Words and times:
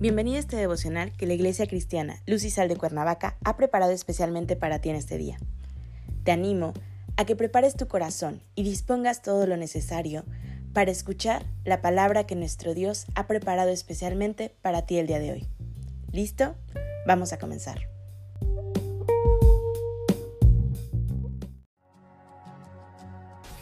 Bienvenido 0.00 0.36
a 0.36 0.38
este 0.38 0.54
devocional 0.54 1.10
que 1.16 1.26
la 1.26 1.34
Iglesia 1.34 1.66
Cristiana 1.66 2.22
Luz 2.24 2.44
y 2.44 2.50
Sal 2.50 2.68
de 2.68 2.76
Cuernavaca 2.76 3.36
ha 3.42 3.56
preparado 3.56 3.90
especialmente 3.90 4.54
para 4.54 4.78
ti 4.78 4.90
en 4.90 4.94
este 4.94 5.18
día. 5.18 5.38
Te 6.22 6.30
animo 6.30 6.72
a 7.16 7.24
que 7.24 7.34
prepares 7.34 7.74
tu 7.74 7.88
corazón 7.88 8.40
y 8.54 8.62
dispongas 8.62 9.22
todo 9.22 9.44
lo 9.48 9.56
necesario 9.56 10.22
para 10.72 10.92
escuchar 10.92 11.46
la 11.64 11.82
palabra 11.82 12.28
que 12.28 12.36
nuestro 12.36 12.74
Dios 12.74 13.06
ha 13.16 13.26
preparado 13.26 13.70
especialmente 13.70 14.54
para 14.62 14.82
ti 14.82 14.98
el 14.98 15.08
día 15.08 15.18
de 15.18 15.32
hoy. 15.32 15.48
¿Listo? 16.12 16.54
Vamos 17.04 17.32
a 17.32 17.40
comenzar. 17.40 17.80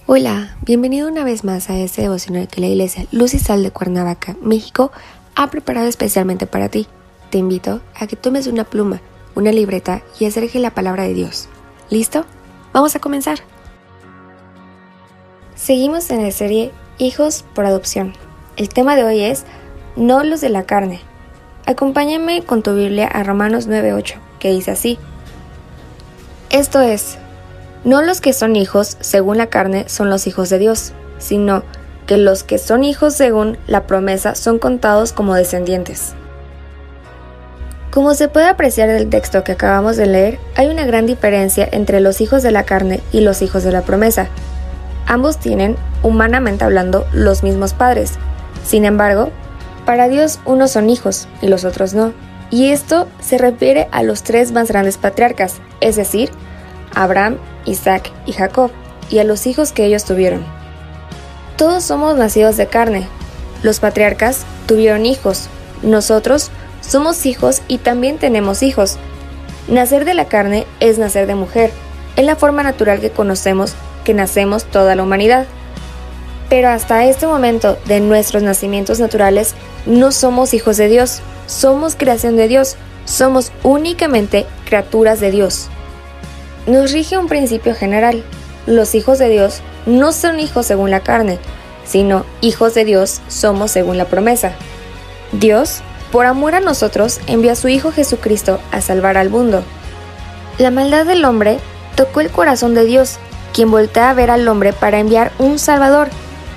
Hola, 0.05 0.59
bienvenido 0.67 1.09
una 1.09 1.25
vez 1.25 1.45
más 1.45 1.71
a 1.71 1.79
este 1.79 2.03
devocional 2.03 2.47
que 2.47 2.61
la 2.61 2.67
Iglesia 2.67 3.07
Luz 3.11 3.33
y 3.33 3.39
Sal 3.39 3.63
de 3.63 3.71
Cuernavaca, 3.71 4.37
México, 4.43 4.93
ha 5.37 5.51
preparado 5.51 5.87
especialmente 5.87 6.47
para 6.47 6.69
ti. 6.69 6.89
Te 7.31 7.39
invito 7.39 7.81
a 7.95 8.07
que 8.07 8.17
tomes 8.17 8.47
una 8.47 8.65
pluma, 8.65 9.01
una 9.35 9.53
libreta 9.53 10.03
y 10.19 10.25
acerque 10.25 10.59
la 10.59 10.75
palabra 10.75 11.05
de 11.05 11.15
Dios. 11.15 11.49
¿Listo? 11.91 12.25
Vamos 12.73 12.97
a 12.97 12.99
comenzar. 12.99 13.39
Seguimos 15.55 16.11
en 16.11 16.23
la 16.23 16.31
serie 16.33 16.73
Hijos 16.99 17.45
por 17.55 17.67
adopción. 17.67 18.15
El 18.57 18.71
tema 18.71 18.97
de 18.97 19.05
hoy 19.05 19.21
es 19.21 19.45
No 19.97 20.25
los 20.25 20.41
de 20.41 20.49
la 20.49 20.65
carne. 20.65 21.01
Acompáñame 21.67 22.43
con 22.43 22.63
tu 22.63 22.75
Biblia 22.75 23.07
a 23.07 23.23
Romanos 23.23 23.69
9:8, 23.69 24.15
que 24.39 24.51
dice 24.53 24.71
así. 24.71 24.99
Esto 26.49 26.81
es, 26.81 27.19
no 27.85 28.01
los 28.01 28.23
que 28.23 28.33
son 28.33 28.57
hijos 28.57 28.97
según 29.01 29.37
la 29.37 29.49
carne 29.49 29.89
son 29.89 30.09
los 30.09 30.27
hijos 30.27 30.49
de 30.49 30.59
Dios, 30.59 30.93
sino 31.19 31.65
que 32.07 32.17
los 32.17 32.45
que 32.45 32.59
son 32.59 32.85
hijos 32.85 33.15
según 33.15 33.59
la 33.67 33.87
promesa 33.87 34.35
son 34.35 34.59
contados 34.59 35.13
como 35.13 35.35
descendientes. 35.35 36.15
Como 37.91 38.15
se 38.15 38.29
puede 38.29 38.47
apreciar 38.47 38.89
del 38.89 39.09
texto 39.09 39.43
que 39.43 39.53
acabamos 39.53 39.97
de 39.97 40.07
leer, 40.07 40.39
hay 40.55 40.69
una 40.69 40.85
gran 40.85 41.07
diferencia 41.07 41.69
entre 41.73 42.01
los 42.01 42.21
hijos 42.21 42.43
de 42.43 42.51
la 42.51 42.65
carne 42.65 43.01
y 43.11 43.21
los 43.21 43.43
hijos 43.43 43.65
de 43.65 43.73
la 43.73 43.83
promesa. 43.83 44.29
Ambos 45.07 45.39
tienen, 45.39 45.77
humanamente 46.03 46.65
hablando, 46.65 47.07
los 47.13 47.43
mismos 47.43 47.73
padres. 47.73 48.15
Sin 48.65 48.85
embargo, 48.85 49.31
para 49.87 50.09
Dios 50.09 50.41
unos 50.45 50.73
son 50.73 50.91
hijos 50.91 51.27
y 51.41 51.49
los 51.49 51.65
otros 51.65 51.95
no. 51.95 52.13
Y 52.51 52.69
esto 52.69 53.09
se 53.21 53.39
refiere 53.39 53.89
a 53.93 54.03
los 54.03 54.23
tres 54.23 54.53
más 54.53 54.69
grandes 54.69 54.99
patriarcas, 54.99 55.55
es 55.81 55.97
decir, 55.97 56.31
Abraham, 56.95 57.39
Isaac 57.65 58.13
y 58.27 58.33
Jacob, 58.33 58.71
y 59.11 59.21
a 59.21 59.25
los 59.25 59.47
hijos 59.47 59.73
que 59.73 59.85
ellos 59.85 60.05
tuvieron. 60.05 60.56
Todos 61.57 61.85
somos 61.85 62.17
nacidos 62.17 62.59
de 62.59 62.67
carne. 62.67 63.09
Los 63.63 63.81
patriarcas 63.81 64.45
tuvieron 64.67 65.07
hijos. 65.07 65.49
Nosotros 65.83 66.51
somos 66.83 67.25
hijos 67.25 67.63
y 67.67 67.79
también 67.79 68.19
tenemos 68.19 68.63
hijos. 68.63 68.99
Nacer 69.67 70.05
de 70.05 70.13
la 70.13 70.27
carne 70.27 70.67
es 70.81 70.99
nacer 70.99 71.27
de 71.27 71.35
mujer. 71.35 71.71
Es 72.17 72.27
la 72.27 72.37
forma 72.37 72.63
natural 72.63 73.01
que 73.01 73.11
conocemos 73.11 73.75
que 74.05 74.13
nacemos 74.13 74.65
toda 74.65 74.95
la 74.95 75.03
humanidad. 75.03 75.47
Pero 76.51 76.69
hasta 76.69 77.07
este 77.07 77.27
momento 77.27 77.79
de 77.87 78.01
nuestros 78.01 78.43
nacimientos 78.43 79.01
naturales 79.01 79.55
no 79.87 80.13
somos 80.13 80.55
hijos 80.55 80.77
de 80.77 80.89
Dios, 80.89 81.21
somos 81.47 81.97
creación 81.97 82.37
de 82.37 82.49
Dios, 82.49 82.77
somos 83.07 83.51
únicamente 83.63 84.47
criaturas 84.67 85.21
de 85.21 85.31
Dios. 85.31 85.69
Nos 86.67 86.93
rige 86.93 87.19
un 87.19 87.29
principio 87.29 87.75
general. 87.75 88.23
Los 88.67 88.95
hijos 88.95 89.19
de 89.19 89.29
Dios 89.29 89.63
no 89.87 90.13
son 90.13 90.41
hijos 90.41 90.67
según 90.67 90.91
la 90.91 91.01
carne, 91.01 91.39
sino 91.85 92.27
hijos 92.41 92.75
de 92.75 92.85
Dios 92.85 93.21
somos 93.29 93.71
según 93.71 93.97
la 93.97 94.05
promesa. 94.07 94.53
Dios, 95.33 95.81
por 96.13 96.27
amor 96.27 96.55
a 96.55 96.61
nosotros, 96.61 97.21
envió 97.27 97.53
a 97.53 97.57
su 97.57 97.69
Hijo 97.69 97.93
Jesucristo 97.93 98.61
a 98.73 98.81
salvar 98.81 99.17
al 99.17 99.31
mundo. 99.31 99.63
La 100.59 100.71
maldad 100.71 101.07
del 101.07 101.25
hombre 101.25 101.59
tocó 101.95 102.21
el 102.21 102.31
corazón 102.31 102.75
de 102.75 102.85
Dios, 102.85 103.19
quien 103.53 103.71
voltea 103.71 104.11
a 104.11 104.15
ver 104.15 104.31
al 104.31 104.47
hombre 104.49 104.73
para 104.73 104.99
enviar 104.99 105.33
un 105.39 105.59
Salvador. 105.59 106.09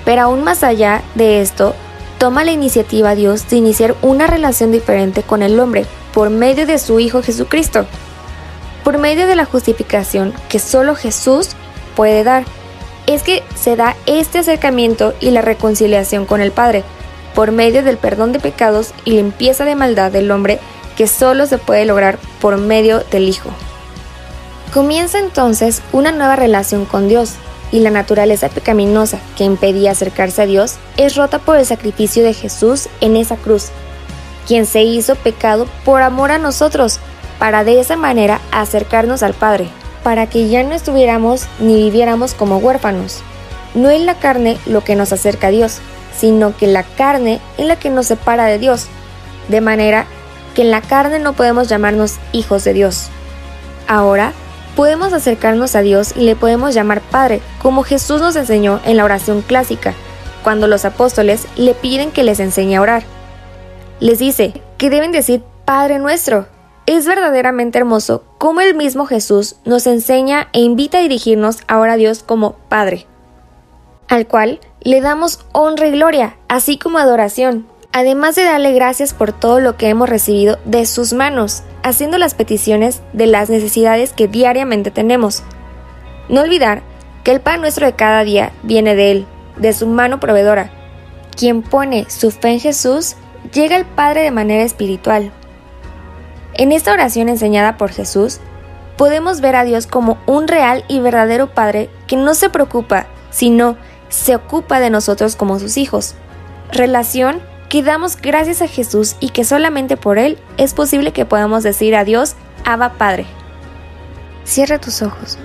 Pero 0.04 0.22
aún 0.22 0.42
más 0.42 0.62
allá 0.62 1.02
de 1.14 1.40
esto, 1.40 1.74
toma 2.18 2.44
la 2.44 2.52
iniciativa 2.52 3.14
Dios 3.14 3.48
de 3.48 3.56
iniciar 3.56 3.94
una 4.02 4.26
relación 4.26 4.72
diferente 4.72 5.22
con 5.22 5.42
el 5.42 5.58
hombre 5.60 5.86
por 6.12 6.30
medio 6.30 6.66
de 6.66 6.78
su 6.78 6.98
Hijo 7.00 7.22
Jesucristo. 7.22 7.86
Por 8.84 8.98
medio 8.98 9.26
de 9.26 9.36
la 9.36 9.44
justificación 9.44 10.32
que 10.48 10.58
solo 10.58 10.94
Jesús 10.94 11.50
puede 11.94 12.24
dar 12.24 12.44
es 13.14 13.22
que 13.22 13.42
se 13.56 13.76
da 13.76 13.96
este 14.06 14.38
acercamiento 14.38 15.14
y 15.20 15.30
la 15.30 15.42
reconciliación 15.42 16.26
con 16.26 16.40
el 16.40 16.52
Padre, 16.52 16.84
por 17.34 17.52
medio 17.52 17.82
del 17.82 17.96
perdón 17.96 18.32
de 18.32 18.40
pecados 18.40 18.92
y 19.04 19.12
limpieza 19.12 19.64
de 19.64 19.74
maldad 19.74 20.12
del 20.12 20.30
hombre 20.30 20.58
que 20.96 21.06
solo 21.06 21.46
se 21.46 21.58
puede 21.58 21.84
lograr 21.84 22.18
por 22.40 22.56
medio 22.58 23.00
del 23.10 23.28
Hijo. 23.28 23.50
Comienza 24.72 25.18
entonces 25.18 25.82
una 25.92 26.12
nueva 26.12 26.36
relación 26.36 26.84
con 26.84 27.08
Dios, 27.08 27.34
y 27.72 27.80
la 27.80 27.90
naturaleza 27.90 28.48
pecaminosa 28.48 29.20
que 29.36 29.44
impedía 29.44 29.92
acercarse 29.92 30.42
a 30.42 30.46
Dios 30.46 30.74
es 30.96 31.14
rota 31.14 31.38
por 31.38 31.56
el 31.56 31.64
sacrificio 31.64 32.24
de 32.24 32.34
Jesús 32.34 32.88
en 33.00 33.16
esa 33.16 33.36
cruz, 33.36 33.68
quien 34.48 34.66
se 34.66 34.82
hizo 34.82 35.14
pecado 35.14 35.68
por 35.84 36.02
amor 36.02 36.32
a 36.32 36.38
nosotros, 36.38 36.98
para 37.38 37.62
de 37.62 37.78
esa 37.80 37.94
manera 37.94 38.40
acercarnos 38.50 39.22
al 39.22 39.34
Padre 39.34 39.70
para 40.02 40.26
que 40.26 40.48
ya 40.48 40.62
no 40.62 40.74
estuviéramos 40.74 41.46
ni 41.58 41.76
viviéramos 41.76 42.34
como 42.34 42.58
huérfanos. 42.58 43.22
No 43.74 43.90
es 43.90 44.00
la 44.00 44.14
carne 44.14 44.58
lo 44.66 44.82
que 44.82 44.96
nos 44.96 45.12
acerca 45.12 45.48
a 45.48 45.50
Dios, 45.50 45.78
sino 46.16 46.56
que 46.56 46.66
la 46.66 46.82
carne 46.82 47.40
es 47.58 47.66
la 47.66 47.76
que 47.76 47.90
nos 47.90 48.06
separa 48.06 48.46
de 48.46 48.58
Dios, 48.58 48.86
de 49.48 49.60
manera 49.60 50.06
que 50.54 50.62
en 50.62 50.70
la 50.70 50.80
carne 50.80 51.18
no 51.18 51.34
podemos 51.34 51.68
llamarnos 51.68 52.16
hijos 52.32 52.64
de 52.64 52.72
Dios. 52.72 53.08
Ahora, 53.86 54.32
podemos 54.76 55.12
acercarnos 55.12 55.76
a 55.76 55.82
Dios 55.82 56.12
y 56.16 56.20
le 56.20 56.36
podemos 56.36 56.74
llamar 56.74 57.00
Padre, 57.00 57.40
como 57.62 57.82
Jesús 57.82 58.20
nos 58.20 58.36
enseñó 58.36 58.80
en 58.84 58.96
la 58.96 59.04
oración 59.04 59.42
clásica, 59.42 59.94
cuando 60.42 60.66
los 60.66 60.84
apóstoles 60.84 61.46
le 61.56 61.74
piden 61.74 62.10
que 62.10 62.24
les 62.24 62.40
enseñe 62.40 62.76
a 62.76 62.80
orar. 62.80 63.02
Les 64.00 64.18
dice 64.18 64.54
que 64.78 64.90
deben 64.90 65.12
decir 65.12 65.42
Padre 65.64 65.98
nuestro, 65.98 66.46
es 66.96 67.06
verdaderamente 67.06 67.78
hermoso 67.78 68.24
cómo 68.38 68.60
el 68.60 68.74
mismo 68.74 69.06
Jesús 69.06 69.56
nos 69.64 69.86
enseña 69.86 70.48
e 70.52 70.60
invita 70.60 70.98
a 70.98 71.02
dirigirnos 71.02 71.58
ahora 71.68 71.94
a 71.94 71.96
Dios 71.96 72.22
como 72.22 72.54
Padre, 72.68 73.06
al 74.08 74.26
cual 74.26 74.60
le 74.82 75.00
damos 75.00 75.44
honra 75.52 75.86
y 75.88 75.92
gloria, 75.92 76.36
así 76.48 76.78
como 76.78 76.98
adoración, 76.98 77.66
además 77.92 78.34
de 78.34 78.44
darle 78.44 78.72
gracias 78.72 79.14
por 79.14 79.32
todo 79.32 79.60
lo 79.60 79.76
que 79.76 79.88
hemos 79.88 80.08
recibido 80.08 80.58
de 80.64 80.86
sus 80.86 81.12
manos, 81.12 81.62
haciendo 81.82 82.18
las 82.18 82.34
peticiones 82.34 83.02
de 83.12 83.26
las 83.26 83.50
necesidades 83.50 84.12
que 84.12 84.28
diariamente 84.28 84.90
tenemos. 84.90 85.42
No 86.28 86.42
olvidar 86.42 86.82
que 87.24 87.32
el 87.32 87.40
pan 87.40 87.60
nuestro 87.60 87.86
de 87.86 87.94
cada 87.94 88.24
día 88.24 88.52
viene 88.62 88.94
de 88.94 89.10
Él, 89.10 89.26
de 89.56 89.72
su 89.72 89.86
mano 89.86 90.20
proveedora. 90.20 90.70
Quien 91.36 91.62
pone 91.62 92.08
su 92.08 92.30
fe 92.30 92.50
en 92.50 92.60
Jesús 92.60 93.16
llega 93.52 93.76
al 93.76 93.86
Padre 93.86 94.22
de 94.22 94.30
manera 94.30 94.62
espiritual, 94.62 95.32
en 96.60 96.72
esta 96.72 96.92
oración 96.92 97.30
enseñada 97.30 97.78
por 97.78 97.90
Jesús, 97.90 98.38
podemos 98.98 99.40
ver 99.40 99.56
a 99.56 99.64
Dios 99.64 99.86
como 99.86 100.18
un 100.26 100.46
real 100.46 100.84
y 100.88 101.00
verdadero 101.00 101.54
Padre 101.54 101.88
que 102.06 102.16
no 102.16 102.34
se 102.34 102.50
preocupa, 102.50 103.06
sino 103.30 103.78
se 104.10 104.36
ocupa 104.36 104.78
de 104.78 104.90
nosotros 104.90 105.36
como 105.36 105.58
sus 105.58 105.78
hijos. 105.78 106.16
Relación 106.70 107.40
que 107.70 107.82
damos 107.82 108.20
gracias 108.20 108.60
a 108.60 108.68
Jesús 108.68 109.16
y 109.20 109.30
que 109.30 109.44
solamente 109.44 109.96
por 109.96 110.18
Él 110.18 110.36
es 110.58 110.74
posible 110.74 111.12
que 111.14 111.24
podamos 111.24 111.62
decir 111.62 111.96
a 111.96 112.04
Dios, 112.04 112.36
Abba 112.66 112.92
Padre. 112.98 113.24
Cierra 114.44 114.78
tus 114.78 115.00
ojos. 115.00 115.38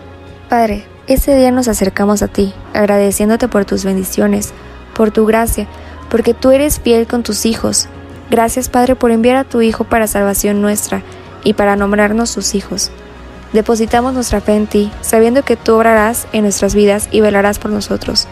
Padre, 0.50 0.86
este 1.08 1.34
día 1.34 1.52
nos 1.52 1.70
acercamos 1.70 2.24
a 2.24 2.28
ti, 2.28 2.54
agradeciéndote 2.74 3.48
por 3.48 3.64
tus 3.64 3.86
bendiciones, 3.86 4.52
por 4.94 5.12
tu 5.12 5.25
gracia, 5.25 5.66
porque 6.10 6.34
tú 6.34 6.51
eres 6.51 6.81
fiel 6.81 7.07
con 7.07 7.24
tus 7.24 7.45
hijos, 7.45 7.88
Gracias 8.30 8.69
Padre 8.69 8.95
por 8.95 9.12
enviar 9.12 9.36
a 9.36 9.44
tu 9.44 9.62
Hijo 9.62 9.83
para 9.83 10.07
salvación 10.07 10.62
nuestra 10.62 11.04
y 11.44 11.54
para 11.54 11.75
nombrarnos 11.75 12.30
sus 12.30 12.56
hijos. 12.56 12.92
Depositamos 13.54 14.13
nuestra 14.13 14.42
fe 14.42 14.56
en 14.56 14.68
ti, 14.68 14.92
sabiendo 15.01 15.44
que 15.44 15.56
tú 15.56 15.75
obrarás 15.75 16.27
en 16.33 16.42
nuestras 16.42 16.75
vidas 16.75 17.07
y 17.12 17.22
velarás 17.22 17.60
por 17.60 17.72
nosotros. 17.72 18.27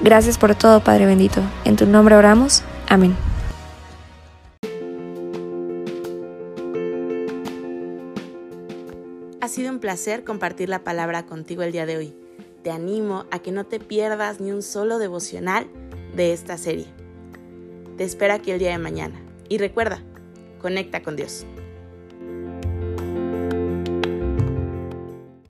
Gracias 0.00 0.38
por 0.38 0.54
todo, 0.54 0.80
Padre 0.80 1.06
bendito. 1.06 1.40
En 1.64 1.76
tu 1.76 1.86
nombre 1.86 2.14
oramos. 2.14 2.62
Amén. 2.88 3.16
Ha 9.40 9.48
sido 9.48 9.72
un 9.72 9.80
placer 9.80 10.22
compartir 10.22 10.68
la 10.68 10.84
palabra 10.84 11.26
contigo 11.26 11.62
el 11.62 11.72
día 11.72 11.86
de 11.86 11.96
hoy. 11.96 12.14
Te 12.62 12.70
animo 12.70 13.24
a 13.30 13.40
que 13.40 13.52
no 13.52 13.64
te 13.64 13.80
pierdas 13.80 14.38
ni 14.38 14.52
un 14.52 14.62
solo 14.62 14.98
devocional 14.98 15.66
de 16.14 16.32
esta 16.32 16.58
serie. 16.58 16.86
Te 17.96 18.04
espero 18.04 18.34
aquí 18.34 18.50
el 18.50 18.58
día 18.58 18.70
de 18.70 18.78
mañana. 18.78 19.29
Y 19.50 19.58
recuerda, 19.58 20.00
conecta 20.60 21.02
con 21.02 21.16
Dios. 21.16 21.44